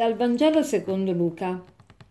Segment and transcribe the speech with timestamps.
[0.00, 1.62] Dal Vangelo secondo Luca.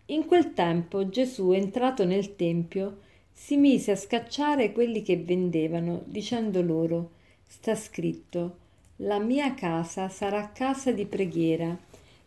[0.06, 2.98] In quel tempo Gesù, entrato nel Tempio,
[3.32, 7.10] si mise a scacciare quelli che vendevano, dicendo loro,
[7.48, 8.58] sta scritto,
[8.98, 11.76] la mia casa sarà casa di preghiera,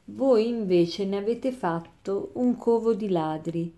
[0.08, 3.74] voi invece ne avete fatto un covo di ladri.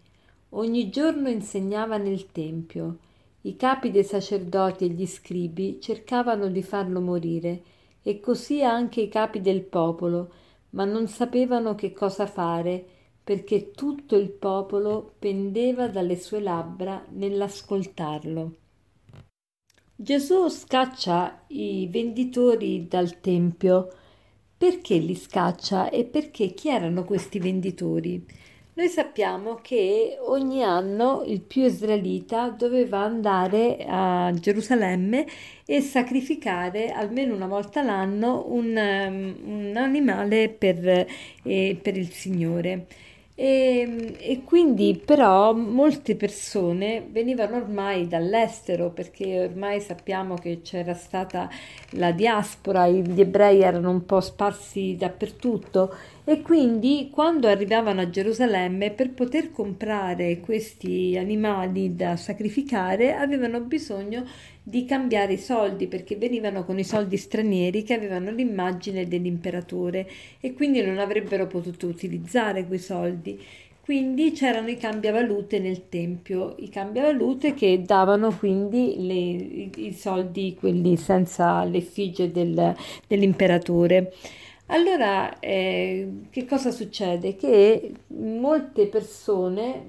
[0.49, 2.98] Ogni giorno insegnava nel Tempio.
[3.41, 7.62] I capi dei sacerdoti e gli scribi cercavano di farlo morire,
[8.02, 10.31] e così anche i capi del popolo,
[10.75, 12.85] ma non sapevano che cosa fare,
[13.23, 18.55] perché tutto il popolo pendeva dalle sue labbra nell'ascoltarlo.
[19.95, 23.93] Gesù scaccia i venditori dal Tempio.
[24.57, 28.26] Perché li scaccia e perché chi erano questi venditori?
[28.77, 35.26] Noi sappiamo che ogni anno il più israelita doveva andare a Gerusalemme
[35.65, 41.07] e sacrificare almeno una volta l'anno un, um, un animale per,
[41.43, 42.87] eh, per il Signore.
[43.38, 51.50] E, e, quindi però molte persone venivano ormai dall'estero perché ormai sappiamo che c'era stata
[51.91, 58.91] la diaspora, gli ebrei erano un po' sparsi dappertutto e quindi quando arrivavano a Gerusalemme
[58.91, 64.24] per poter comprare questi animali da sacrificare avevano bisogno
[64.68, 70.09] di cambiare i soldi perché venivano con i soldi stranieri che avevano l'immagine dell'imperatore
[70.40, 73.40] e quindi non avrebbero potuto utilizzare quei soldi.
[73.80, 80.56] Quindi c'erano i cambiavalute nel tempio, i cambiavalute che davano quindi le, i, i, soldi,
[80.59, 82.75] quelli senza l'effigie del,
[83.06, 84.12] dell'imperatore.
[84.68, 87.35] Allora, eh, che cosa succede?
[87.35, 89.85] Che molte persone,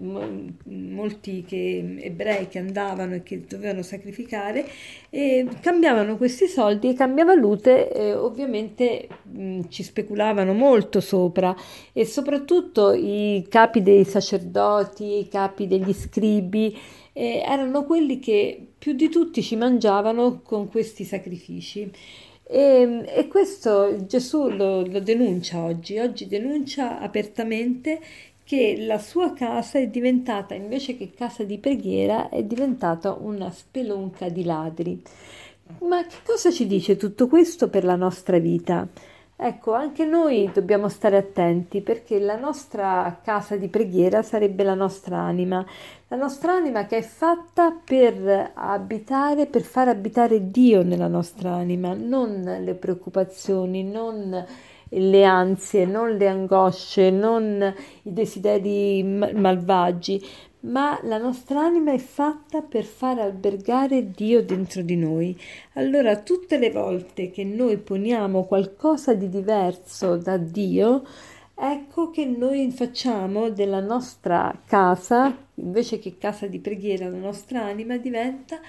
[0.65, 4.67] molti che, ebrei che andavano e che dovevano sacrificare,
[5.09, 11.57] eh, cambiavano questi soldi e cambiavalute eh, ovviamente mh, ci speculavano molto sopra
[11.95, 16.77] e soprattutto i capi dei sacerdoti, i capi degli scribi,
[17.15, 21.91] eh, erano quelli che più di tutti ci mangiavano con questi sacrifici.
[22.49, 28.01] E, e questo Gesù lo, lo denuncia oggi, oggi denuncia apertamente
[28.45, 34.29] che la sua casa è diventata, invece che casa di preghiera, è diventata una spelonca
[34.29, 35.03] di ladri.
[35.81, 38.87] Ma che cosa ci dice tutto questo per la nostra vita?
[39.39, 45.19] Ecco, anche noi dobbiamo stare attenti perché la nostra casa di preghiera sarebbe la nostra
[45.19, 45.63] anima,
[46.09, 51.93] la nostra anima che è fatta per abitare, per far abitare Dio nella nostra anima,
[51.93, 54.47] non le preoccupazioni, non
[54.89, 57.75] le ansie, non le angosce, non
[58.05, 60.25] i desideri malvagi,
[60.67, 65.39] ma la nostra anima è fatta per far albergare Dio dentro di noi.
[65.75, 71.07] Allora, tutte le volte che noi poniamo qualcosa di diverso da Dio,
[71.55, 77.97] ecco che noi facciamo della nostra casa, invece che casa di preghiera, la nostra anima
[77.97, 78.61] diventa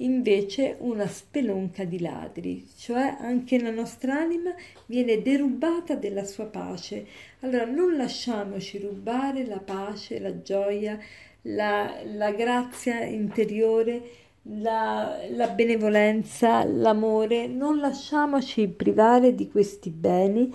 [0.00, 7.06] invece una spelonca di ladri, cioè anche la nostra anima viene derubata della sua pace.
[7.40, 10.98] Allora non lasciamoci rubare la pace, la gioia,
[11.46, 14.02] la, la grazia interiore,
[14.42, 20.52] la, la benevolenza, l'amore, non lasciamoci privare di questi beni,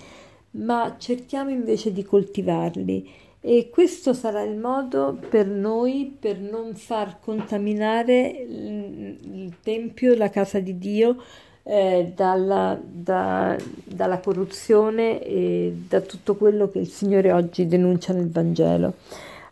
[0.52, 3.10] ma cerchiamo invece di coltivarli
[3.44, 10.30] e questo sarà il modo per noi per non far contaminare il, il Tempio, la
[10.30, 11.18] casa di Dio,
[11.64, 18.30] eh, dalla, da, dalla corruzione e da tutto quello che il Signore oggi denuncia nel
[18.30, 18.94] Vangelo.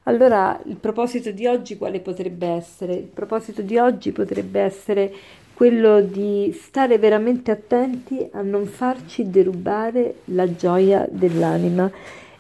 [0.10, 2.94] Allora, il proposito di oggi quale potrebbe essere?
[2.94, 5.14] Il proposito di oggi potrebbe essere
[5.54, 11.92] quello di stare veramente attenti a non farci derubare la gioia dell'anima.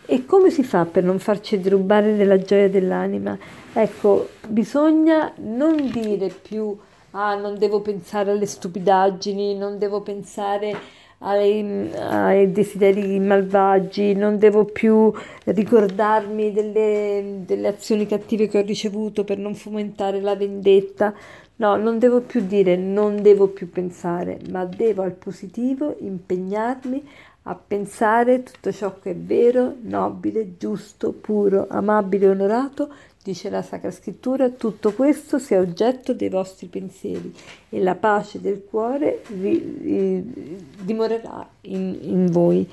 [0.03, 3.37] E come si fa per non farci derubare della gioia dell'anima?
[3.71, 6.75] Ecco, bisogna non dire più
[7.11, 10.75] ah, non devo pensare alle stupidaggini, non devo pensare
[11.19, 15.11] ai, ai, desideri malvagi, non devo più
[15.45, 21.13] ricordarmi delle, delle azioni cattive che ho ricevuto per non fomentare la vendetta.
[21.57, 27.03] No, non devo più dire non devo più pensare, ma devo al positivo impegnarmi
[27.43, 32.89] a pensare tutto ciò che è vero, nobile, giusto, puro, amabile onorato
[33.21, 37.33] dice la Sacra Scrittura, tutto questo sia oggetto dei vostri pensieri
[37.69, 42.67] e la pace del cuore vi, vi, dimorerà in, in voi.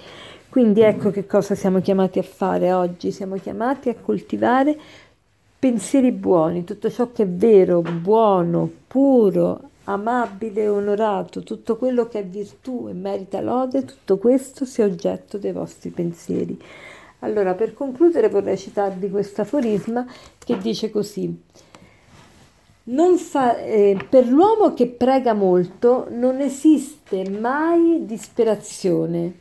[0.49, 4.79] Quindi ecco che cosa siamo chiamati a fare oggi, siamo chiamati a coltivare
[5.59, 12.25] pensieri buoni, tutto ciò che è vero, buono, puro, amabile, onorato, tutto quello che è
[12.25, 16.59] virtù e merita lode, tutto questo sia oggetto dei vostri pensieri.
[17.21, 20.07] Allora, per concludere vorrei citarvi questo aforisma
[20.39, 21.43] che dice così.
[23.17, 29.35] Fa, eh, per l'uomo che prega molto non esiste mai disperazione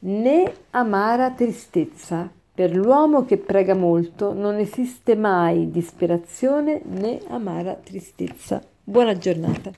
[0.00, 2.28] né amara tristezza.
[2.54, 8.60] Per l'uomo che prega molto non esiste mai disperazione né amara tristezza.
[8.82, 9.70] Buona giornata.